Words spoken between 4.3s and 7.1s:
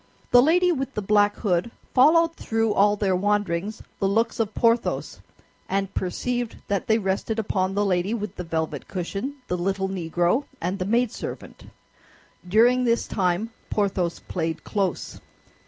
of Porthos, and perceived that they